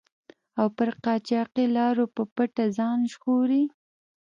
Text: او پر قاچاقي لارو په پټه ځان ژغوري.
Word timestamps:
او 0.59 0.67
پر 0.77 0.89
قاچاقي 1.03 1.65
لارو 1.75 2.05
په 2.15 2.23
پټه 2.35 2.65
ځان 2.77 2.99
ژغوري. 3.11 3.63